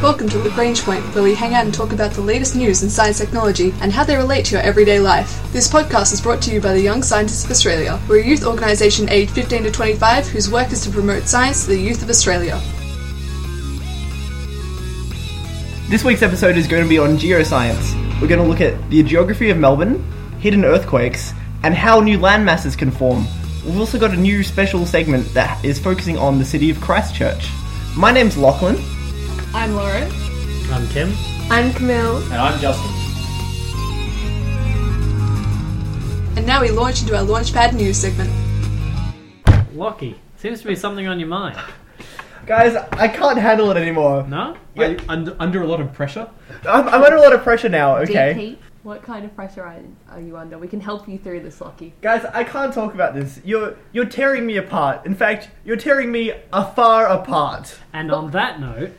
[0.00, 2.88] Welcome to Lagrange Point, where we hang out and talk about the latest news in
[2.88, 5.42] science technology and how they relate to your everyday life.
[5.52, 7.98] This podcast is brought to you by the Young Scientists of Australia.
[8.08, 11.70] We're a youth organisation aged 15 to 25 whose work is to promote science to
[11.70, 12.60] the youth of Australia.
[15.88, 17.92] This week's episode is going to be on geoscience.
[18.20, 20.00] We're going to look at the geography of Melbourne,
[20.38, 21.32] hidden earthquakes,
[21.64, 23.26] and how new landmasses can form.
[23.66, 27.48] We've also got a new special segment that is focusing on the city of Christchurch.
[27.96, 28.76] My name's Lachlan.
[29.54, 30.10] I'm Lauren.
[30.70, 31.12] I'm Kim.
[31.50, 32.18] I'm Camille.
[32.24, 32.90] And I'm Justin.
[36.36, 38.30] And now we launch into our Launchpad news segment.
[39.74, 41.58] Lockie, seems to be something on your mind.
[42.46, 44.26] Guys, I can't handle it anymore.
[44.28, 44.56] No?
[44.74, 44.82] Yeah.
[44.86, 46.28] Are you under, under a lot of pressure?
[46.68, 48.34] I'm, I'm under a lot of pressure now, okay?
[48.34, 49.76] DP, what kind of pressure are,
[50.10, 50.58] are you under?
[50.58, 51.94] We can help you through this, Lockie.
[52.00, 53.40] Guys, I can't talk about this.
[53.44, 55.04] You're you're tearing me apart.
[55.04, 57.78] In fact, you're tearing me afar apart.
[57.92, 58.92] And on that note,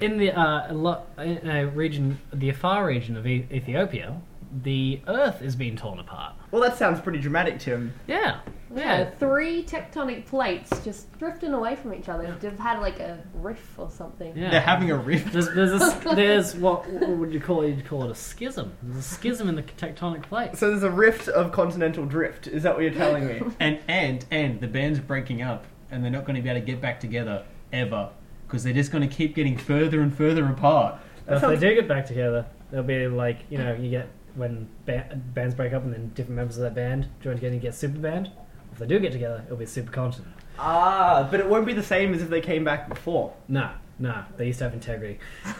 [0.00, 4.20] in the uh, in a region, the Afar region of e- Ethiopia,
[4.62, 6.34] the Earth is being torn apart.
[6.50, 7.92] Well, that sounds pretty dramatic, Tim.
[8.06, 8.38] Yeah,
[8.72, 9.10] Yeah, yeah.
[9.18, 12.36] three tectonic plates just drifting away from each other.
[12.40, 14.36] They've had like a rift or something.
[14.36, 14.50] yeah.
[14.50, 15.32] They're having a rift.
[15.32, 17.70] There's, there's, a, s- there's what, what would you call it?
[17.70, 18.72] You'd call it a schism.
[18.84, 20.60] There's a schism in the tectonic plates.
[20.60, 22.46] So there's a rift of continental drift.
[22.46, 23.40] Is that what you're telling me?
[23.58, 26.66] And and and the band's breaking up, and they're not going to be able to
[26.66, 28.10] get back together ever
[28.54, 30.94] because they're just going to keep getting further and further apart.
[31.26, 34.08] But if sounds- they do get back together, they'll be like, you know, you get
[34.36, 37.60] when ba- bands break up and then different members of that band join together and
[37.60, 38.30] get super band.
[38.72, 40.32] If they do get together, it'll be super continent.
[40.58, 43.32] ah, but it won't be the same as if they came back before.
[43.48, 45.18] Nah, nah, they used to have integrity.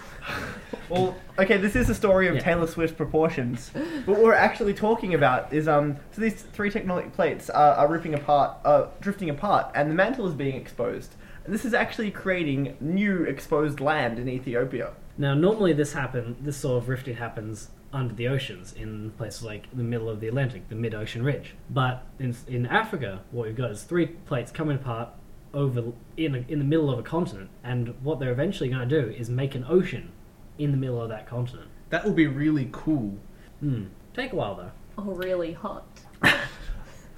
[0.88, 2.40] Well, okay, this is the story of Yeah.
[2.40, 3.70] Taylor Swift proportions.
[3.74, 7.88] But what we're actually talking about is um, so these three tectonic plates are, are
[7.88, 11.14] ripping apart, uh, drifting apart, and the mantle is being exposed.
[11.44, 14.92] And this is actually creating new exposed land in Ethiopia.
[15.18, 19.68] Now, normally this happen, this sort of rifting happens under the oceans in places like
[19.72, 21.54] the middle of the Atlantic, the mid-ocean ridge.
[21.70, 25.10] But in, in Africa, what we've got is three plates coming apart
[25.52, 29.02] over in a, in the middle of a continent, and what they're eventually going to
[29.02, 30.10] do is make an ocean
[30.58, 31.68] in the middle of that continent.
[31.90, 33.16] That will be really cool.
[33.60, 33.84] Hmm.
[34.14, 34.70] Take a while though.
[34.98, 35.86] Oh, really hot.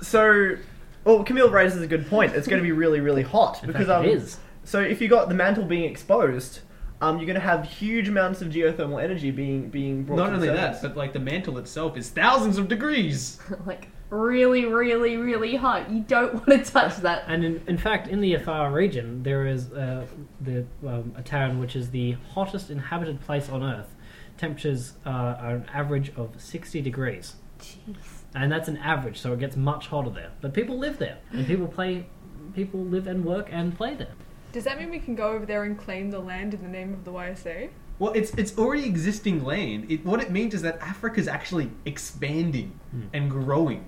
[0.00, 0.56] So,
[1.06, 2.34] well, Camille raises a good point.
[2.34, 4.38] It's going to be really, really hot In because fact, um, it is.
[4.64, 6.60] So if you got the mantle being exposed,
[7.00, 10.16] um, you're going to have huge amounts of geothermal energy being being brought.
[10.16, 13.38] Not to only the that, but like the mantle itself is thousands of degrees.
[13.66, 15.88] like, really, really, really hot.
[15.90, 17.24] You don't want to touch that.
[17.28, 20.06] And in, in fact, in the Afar region, there is uh,
[20.40, 23.94] the um, a town which is the hottest inhabited place on Earth.
[24.38, 27.96] Temperatures uh, are an average of 60 degrees, Jeez.
[28.34, 30.30] and that's an average, so it gets much hotter there.
[30.40, 32.06] But people live there, and people play,
[32.54, 34.12] people live and work and play there.
[34.52, 36.92] Does that mean we can go over there and claim the land in the name
[36.94, 37.70] of the YSA?
[37.98, 39.90] Well, it's it's already existing land.
[39.90, 43.02] It, what it means is that Africa's actually expanding Hmm.
[43.12, 43.84] and growing.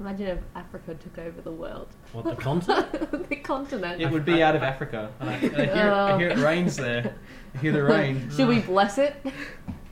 [0.00, 1.86] Imagine if Africa took over the world.
[2.12, 3.28] What the continent?
[3.28, 4.00] the continent.
[4.02, 5.12] It would be out of Africa.
[5.20, 7.14] I, I hear, I hear it rains there.
[7.54, 8.28] I hear the rain.
[8.36, 9.14] Should we bless it?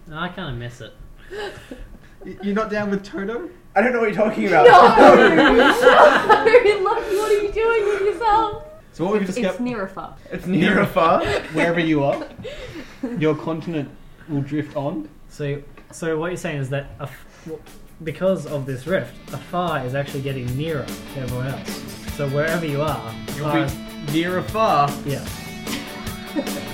[0.09, 0.93] No, I kind of miss it.
[2.25, 3.49] Y- You're not down with Toto?
[3.75, 4.67] I don't know what you're talking about.
[4.67, 5.17] no!
[6.45, 8.65] Very lucky, what are you doing with yourself?
[8.93, 10.17] So what we've It's discovered, near a far.
[10.31, 11.25] It's near or far.
[11.53, 12.27] wherever you are,
[13.19, 13.89] your continent
[14.29, 15.09] will drift on.
[15.29, 17.63] So, so what you're saying is that a f- w-
[18.03, 21.71] because of this rift, Afar is actually getting nearer to everyone else.
[22.17, 23.61] So wherever you are, You'll Afar be
[24.07, 24.89] is- near or far.
[25.07, 25.25] yeah.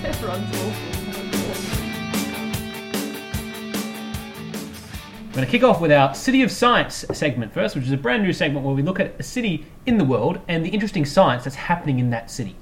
[0.04, 1.15] Everyone's awful.
[5.36, 7.98] We're going to kick off with our City of Science segment first, which is a
[7.98, 11.04] brand new segment where we look at a city in the world and the interesting
[11.04, 12.56] science that's happening in that city.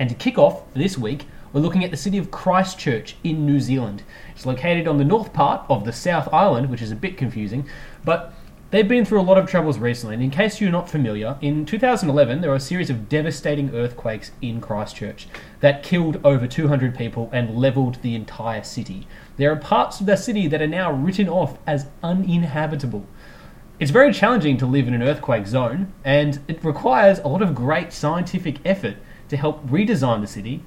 [0.00, 3.46] And to kick off for this week, we're looking at the city of Christchurch in
[3.46, 4.02] New Zealand.
[4.34, 7.68] It's located on the north part of the South Island, which is a bit confusing,
[8.04, 8.34] but
[8.72, 10.14] they've been through a lot of troubles recently.
[10.14, 14.32] And in case you're not familiar, in 2011 there were a series of devastating earthquakes
[14.40, 15.28] in Christchurch
[15.60, 19.06] that killed over 200 people and leveled the entire city.
[19.36, 23.06] There are parts of the city that are now written off as uninhabitable.
[23.78, 27.54] It's very challenging to live in an earthquake zone, and it requires a lot of
[27.54, 28.96] great scientific effort
[29.28, 30.62] to help redesign the city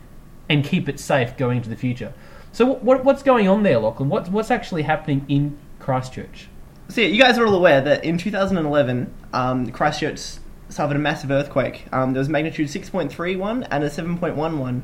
[0.47, 2.13] and keep it safe going into the future.
[2.51, 4.09] So, what, what's going on there, Lachlan?
[4.09, 6.49] What's, what's actually happening in Christchurch?
[6.87, 10.37] So yeah, you guys are all aware that in 2011, um, Christchurch
[10.69, 11.85] suffered a massive earthquake.
[11.91, 14.81] Um, there was magnitude 6.31 and a 7.11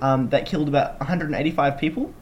[0.00, 2.12] um, that killed about 185 people.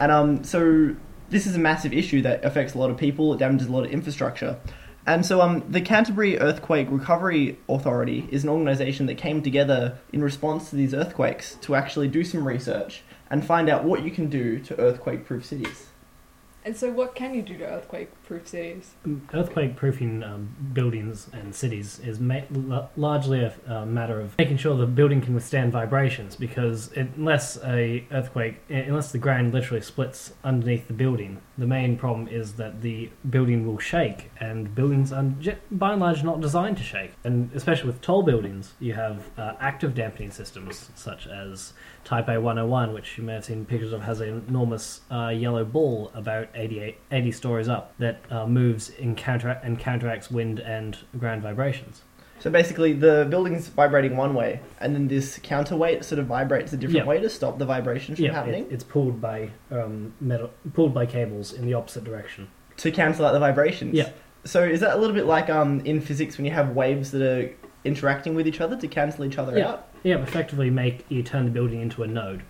[0.00, 0.96] And um, so
[1.30, 3.34] this is a massive issue that affects a lot of people.
[3.34, 4.58] It damages a lot of infrastructure.
[5.06, 10.22] And so um, the Canterbury Earthquake Recovery Authority is an organisation that came together in
[10.22, 14.30] response to these earthquakes to actually do some research and find out what you can
[14.30, 15.88] do to earthquake-proof cities.
[16.64, 17.70] And so, what can you do to
[18.24, 18.94] earthquake-proof cities?
[19.32, 24.56] Earthquake proofing um, buildings and cities is ma- l- largely a uh, matter of making
[24.56, 29.82] sure the building can withstand vibrations because it, unless a earthquake, unless the ground literally
[29.82, 35.12] splits underneath the building, the main problem is that the building will shake, and buildings
[35.12, 35.24] are
[35.70, 37.12] by and large not designed to shake.
[37.24, 41.72] And especially with tall buildings, you have uh, active dampening systems such as
[42.04, 46.10] Taipei 101, which you may have seen pictures of, has an enormous uh, yellow ball
[46.14, 51.42] about 88, 80 stories up that uh, moves in counter- and counteracts wind and ground
[51.42, 52.02] vibrations.
[52.40, 56.76] So basically, the building's vibrating one way, and then this counterweight sort of vibrates a
[56.76, 57.08] different Yeah.
[57.08, 60.92] way to stop the vibrations from Yeah, happening it, it's pulled by um, metal, pulled
[60.92, 62.48] by cables in the opposite direction.
[62.78, 63.94] to cancel out the vibrations.
[63.94, 64.08] Yeah.
[64.44, 67.22] So is that a little bit like um, in physics when you have waves that
[67.22, 67.50] are
[67.84, 69.68] interacting with each other to cancel each other Yeah.
[69.68, 69.88] out?
[70.02, 72.42] Yeah, effectively make you turn the building into a node.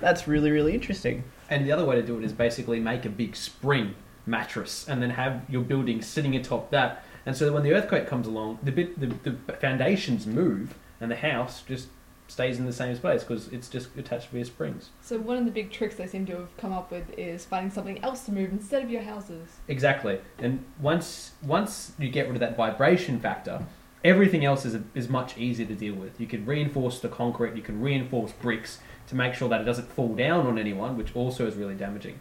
[0.00, 1.24] That's really really interesting.
[1.50, 3.94] And the other way to do it is basically make a big spring
[4.26, 7.04] mattress and then have your building sitting atop that.
[7.24, 11.10] And so that when the earthquake comes along, the bit the, the foundations move and
[11.10, 11.88] the house just
[12.28, 14.90] stays in the same space because it's just attached via springs.
[15.00, 17.70] So, one of the big tricks they seem to have come up with is finding
[17.70, 19.48] something else to move instead of your houses.
[19.68, 20.20] Exactly.
[20.38, 23.64] And once once you get rid of that vibration factor,
[24.04, 26.20] everything else is is much easier to deal with.
[26.20, 29.90] You can reinforce the concrete, you can reinforce bricks to make sure that it doesn't
[29.92, 32.18] fall down on anyone, which also is really damaging.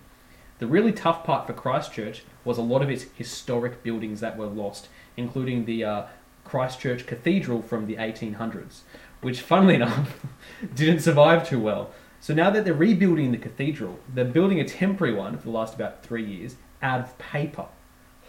[0.60, 4.46] The really tough part for Christchurch was a lot of its historic buildings that were
[4.46, 4.88] lost,
[5.18, 6.06] including the uh,
[6.46, 8.82] Christchurch Cathedral from the 1800s,
[9.22, 10.26] which, funnily enough,
[10.74, 11.92] didn't survive too well.
[12.22, 15.76] So now that they're rebuilding the cathedral, they're building a temporary one for the last
[15.76, 17.68] about three years out of paper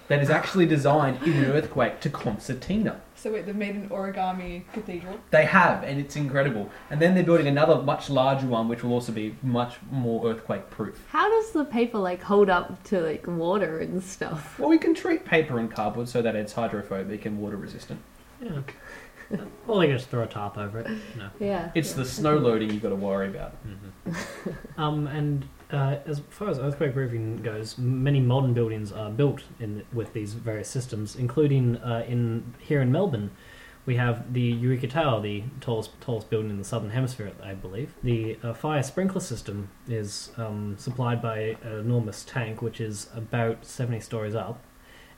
[0.08, 3.00] that is actually designed in an earthquake to concertina.
[3.14, 5.18] So, wait, they've made an origami cathedral.
[5.30, 6.70] They have, and it's incredible.
[6.90, 10.70] And then they're building another much larger one, which will also be much more earthquake
[10.70, 11.02] proof.
[11.08, 14.58] How does the paper like hold up to like water and stuff?
[14.58, 18.00] Well, we can treat paper and cardboard so that it's hydrophobic and water resistant.
[18.40, 18.60] Yeah.
[19.66, 20.86] or they can just throw a tarp over it.
[21.16, 21.30] No.
[21.40, 21.70] Yeah.
[21.74, 23.54] It's the snow loading you've got to worry about.
[24.78, 29.84] Um, and uh, as far as earthquake proofing goes, many modern buildings are built in
[29.92, 33.30] with these various systems, including uh, in here in Melbourne.
[33.84, 37.94] We have the Eureka Tower, the tallest tallest building in the southern hemisphere, I believe.
[38.02, 43.64] The uh, fire sprinkler system is um, supplied by an enormous tank, which is about
[43.64, 44.60] seventy stories up,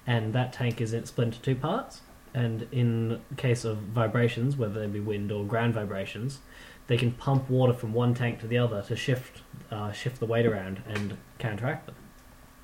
[0.06, 2.02] and that tank is split into two parts.
[2.34, 6.40] And in case of vibrations, whether they be wind or ground vibrations,
[6.88, 10.26] they can pump water from one tank to the other to shift uh, shift the
[10.26, 11.94] weight around and counteract them.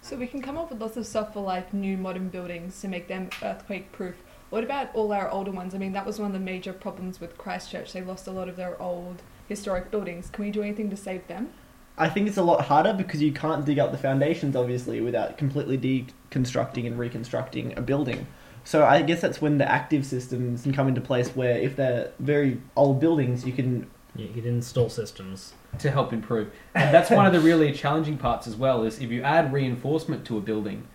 [0.00, 2.88] So, we can come up with lots of stuff for like new modern buildings to
[2.88, 4.16] make them earthquake proof.
[4.50, 5.74] What about all our older ones?
[5.74, 7.92] I mean, that was one of the major problems with Christchurch.
[7.92, 10.30] They lost a lot of their old historic buildings.
[10.30, 11.52] Can we do anything to save them?
[11.96, 15.38] I think it's a lot harder because you can't dig up the foundations obviously without
[15.38, 18.26] completely deconstructing and reconstructing a building.
[18.64, 22.10] So I guess that's when the active systems can come into place where if they're
[22.18, 25.54] very old buildings you can You can install systems.
[25.78, 26.52] to help improve.
[26.74, 30.24] And that's one of the really challenging parts as well is if you add reinforcement
[30.26, 30.86] to a building,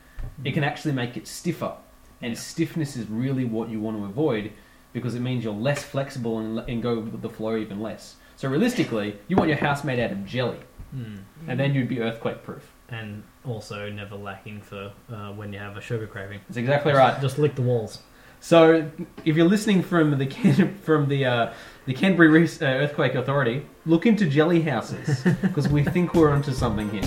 [0.44, 1.74] it can actually make it stiffer.
[2.22, 4.52] And stiffness is really what you want to avoid
[4.94, 8.16] because it means you're less flexible and, and go with the flow even less.
[8.36, 10.60] So realistically, you want your house made out of jelly,
[11.48, 12.72] and then you'd be earthquake proof.
[12.88, 16.40] And also never lacking for uh, when you have a sugar craving.
[16.48, 17.20] That's exactly right.
[17.22, 18.00] Just lick the walls.
[18.42, 18.90] So
[19.26, 21.54] if you're listening from the Ken- from the uh,
[21.86, 26.54] the Canterbury Re- uh, Earthquake Authority, look into jelly houses because we think we're onto
[26.54, 27.04] something here.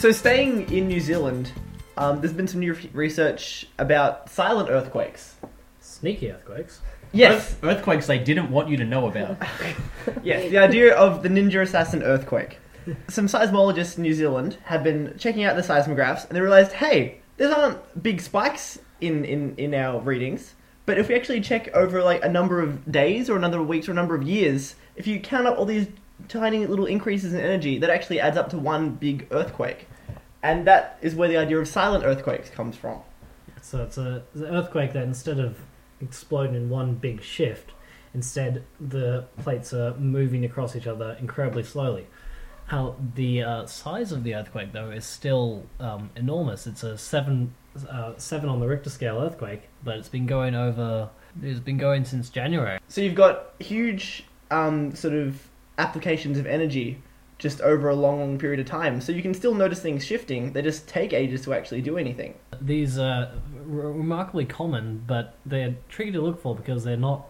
[0.00, 1.52] So staying in New Zealand,
[1.98, 5.34] um, there's been some new research about silent earthquakes.
[5.80, 6.80] Sneaky earthquakes.
[7.12, 9.36] Yes, Earth- earthquakes they didn't want you to know about.
[10.22, 12.58] yes, the idea of the ninja assassin earthquake.
[13.08, 17.18] Some seismologists in New Zealand have been checking out the seismographs and they realized, hey,
[17.36, 20.54] there aren't big spikes in, in, in our readings,
[20.86, 23.68] but if we actually check over like a number of days or a number of
[23.68, 25.88] weeks or a number of years, if you count up all these
[26.28, 29.86] tiny little increases in energy, that actually adds up to one big earthquake.
[30.42, 33.00] And that is where the idea of silent earthquakes comes from.
[33.62, 35.58] So it's a it's an earthquake that instead of
[36.00, 37.72] exploding in one big shift,
[38.14, 42.06] instead the plates are moving across each other incredibly slowly.
[42.66, 46.66] How the uh, size of the earthquake though is still um, enormous.
[46.66, 47.54] It's a seven
[47.88, 51.10] uh, seven on the Richter scale earthquake, but it's been going over.
[51.42, 52.78] It's been going since January.
[52.88, 57.00] So you've got huge um, sort of applications of energy
[57.40, 59.00] just over a long, long period of time.
[59.00, 60.52] So you can still notice things shifting.
[60.52, 62.34] They just take ages to actually do anything.
[62.60, 67.26] These are remarkably common, but they're tricky to look for because they're not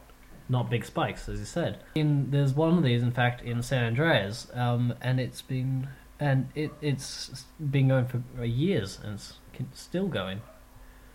[0.49, 1.79] not big spikes, as you said.
[1.95, 5.89] In there's one of these, in fact, in San Andreas, um, and it's been
[6.19, 10.43] and it it's been going for years and it's still going.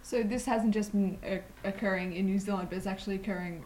[0.01, 1.37] So this hasn't just been uh,
[1.67, 3.65] occurring in New Zealand, but it's actually occurring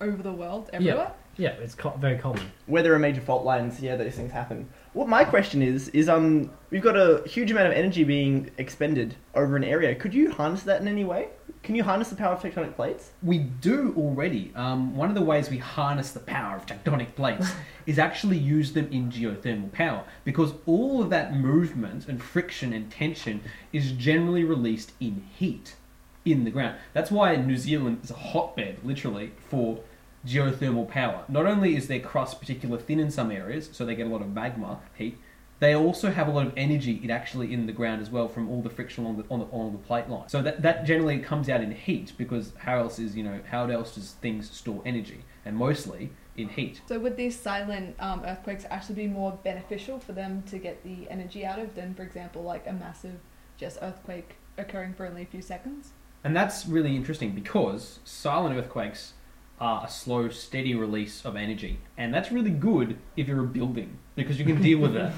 [0.00, 1.12] over the world, everywhere.
[1.16, 2.50] Yeah, it's co- very common.
[2.66, 4.68] Where there are major fault lines, yeah, those things happen.
[4.92, 9.14] What my question is is um we've got a huge amount of energy being expended
[9.34, 9.94] over an area.
[9.94, 11.28] Could you harness that in any way?
[11.62, 13.10] Can you harness the power of tectonic plates?
[13.22, 14.52] We do already.
[14.54, 17.52] Um, one of the ways we harness the power of tectonic plates
[17.86, 22.90] is actually use them in geothermal power because all of that movement and friction and
[22.90, 23.42] tension
[23.72, 25.76] is generally released in heat
[26.24, 26.76] in the ground.
[26.92, 29.80] That's why New Zealand is a hotbed, literally, for
[30.26, 31.24] geothermal power.
[31.28, 34.20] Not only is their crust particularly thin in some areas, so they get a lot
[34.20, 35.18] of magma heat,
[35.60, 38.48] they also have a lot of energy in actually in the ground as well from
[38.48, 40.28] all the friction along the, on the, on the plate line.
[40.28, 43.66] So that, that generally comes out in heat because how else is, you know, how
[43.66, 45.24] else does things store energy?
[45.44, 46.80] And mostly in heat.
[46.86, 51.10] So would these silent um, earthquakes actually be more beneficial for them to get the
[51.10, 53.18] energy out of than, for example, like a massive
[53.56, 55.90] just earthquake occurring for only a few seconds?
[56.22, 59.14] And that's really interesting because silent earthquakes
[59.60, 61.78] are a slow, steady release of energy.
[61.96, 65.12] And that's really good if you're a building because you can deal with that.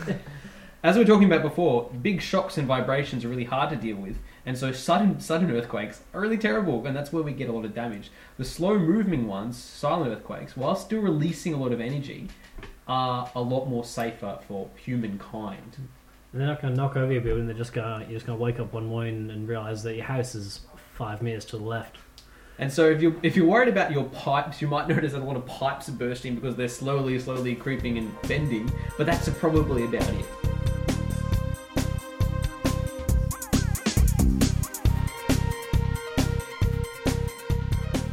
[0.83, 3.97] As we were talking about before, big shocks and vibrations are really hard to deal
[3.97, 4.17] with.
[4.47, 7.67] And so sudden sudden earthquakes are really terrible, and that's where we get a lot
[7.67, 8.11] of damage.
[8.39, 12.29] The slow moving ones, silent earthquakes, while still releasing a lot of energy,
[12.89, 15.77] are a lot more safer for humankind.
[16.33, 17.47] And they're not going to knock over your building.
[17.47, 18.03] They're just going.
[18.03, 20.61] You're just going to wake up one morning and realize that your house is
[20.95, 21.99] five meters to the left.
[22.61, 25.25] And so if you if you're worried about your pipes, you might notice that a
[25.25, 28.71] lot of pipes are bursting because they're slowly, slowly creeping and bending.
[28.99, 30.27] But that's probably about it.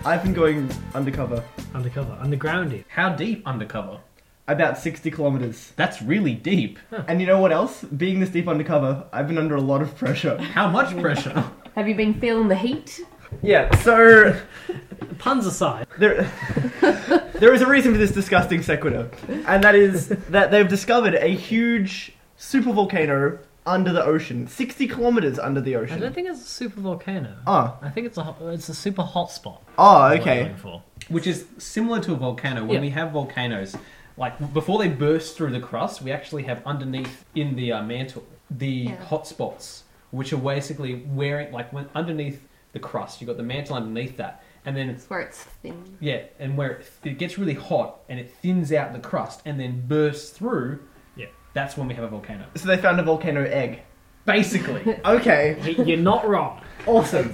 [0.06, 1.44] I've been going undercover
[1.76, 2.86] Undercover, undergroundy.
[2.88, 4.00] How deep undercover?
[4.48, 5.74] about 60 kilometers.
[5.76, 6.80] That's really deep.
[7.08, 7.84] And you know what else?
[7.84, 10.38] Being this deep undercover, I've been under a lot of pressure.
[10.38, 11.44] How much pressure?
[11.76, 13.02] Have you been feeling the heat?
[13.42, 14.40] Yeah, so
[15.20, 16.24] Puns aside, there,
[17.34, 19.10] there is a reason for this disgusting sequitur,
[19.48, 25.60] and that is that they've discovered a huge supervolcano under the ocean, 60 kilometers under
[25.60, 25.94] the ocean.
[25.94, 26.02] I ocean.
[26.02, 27.36] don't think it's a super volcano.
[27.46, 29.62] Oh, I think it's a ho- it's a super hot spot.
[29.78, 30.44] oh, is what I'm okay.
[30.46, 30.84] going for.
[31.10, 32.62] Which is similar to a volcano.
[32.62, 32.82] When Yeah.
[32.82, 33.76] we have volcanoes,
[34.18, 38.24] like before they burst through the crust, we actually have underneath in the uh, mantle
[38.50, 39.04] the Yeah.
[39.06, 42.42] hot spots, which are basically wearing like when underneath
[42.74, 45.98] the crust, you've got the mantle underneath that, and then It's where it's thin.
[46.00, 49.60] Yeah, and where it, it gets really hot and it thins out the crust and
[49.60, 50.80] then bursts through.
[51.16, 51.28] Yeah.
[51.54, 52.46] that's when we have a volcano.
[52.56, 53.82] So they found a volcano egg.
[54.26, 56.62] Basically, Okay, Y- You're not wrong.
[56.86, 57.34] awesome.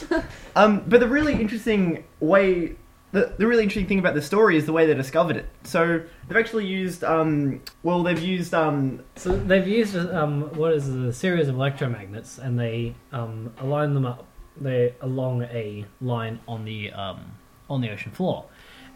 [0.56, 2.76] um, but the really interesting way,
[3.12, 5.46] the, the really interesting thing about the story is the way they discovered it.
[5.64, 10.88] So they've actually used, um, well, they've used, um, So they've used um, what is
[10.88, 14.26] a series of electromagnets, and they um, align them up.
[14.58, 17.32] They along a line on the um,
[17.68, 18.46] on the ocean floor,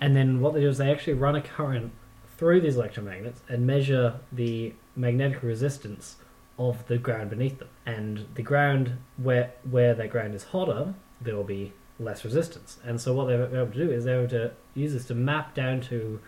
[0.00, 1.92] and then what they do is they actually run a current
[2.37, 6.16] through these electromagnets and measure the magnetic resistance
[6.58, 7.68] of the ground beneath them.
[7.87, 12.78] And the ground where where that ground is hotter, there will be less resistance.
[12.84, 15.54] And so what they're able to do is they're able to use this to map
[15.54, 16.20] down to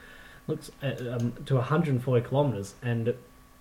[0.47, 3.15] looks at, um, to 140 kilometers and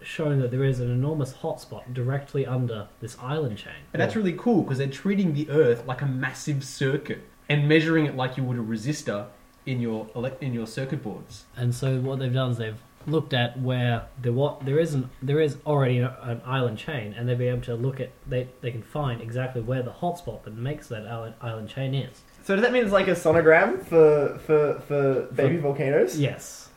[0.05, 3.73] showing that there is an enormous hotspot directly under this island chain.
[3.93, 8.05] and that's really cool because they're treating the Earth like a massive circuit and measuring
[8.05, 9.27] it like you would a resistor
[9.65, 11.45] in your elec- in your circuit boards.
[11.57, 15.39] And so what they've done is they've looked at where there what there isn't there
[15.39, 18.71] is already an, an island chain, and they'll be able to look at they they
[18.71, 22.21] can find exactly where the hotspot that makes that island, island chain is.
[22.43, 26.19] so does that mean it's like a sonogram for, for, for baby volcanoes?
[26.19, 26.69] Yes.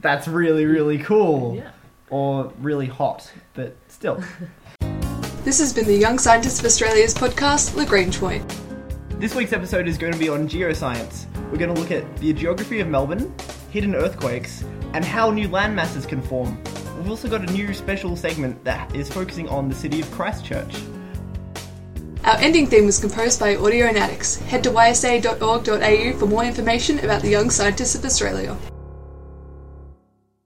[0.00, 1.56] That's really, really cool.
[1.56, 1.70] Yeah.
[2.10, 4.22] Or really hot, but still.
[5.48, 8.44] This has been the Young Scientists of Australia's podcast, Lagrange Point.
[9.18, 11.24] This week's episode is going to be on geoscience.
[11.50, 13.34] We're going to look at the geography of Melbourne,
[13.70, 14.62] hidden earthquakes,
[14.92, 16.62] and how new landmasses can form.
[16.98, 20.82] We've also got a new special segment that is focusing on the city of Christchurch.
[22.24, 24.42] Our ending theme was composed by Audionautix.
[24.42, 28.54] Head to ysa.org.au for more information about the Young Scientists of Australia.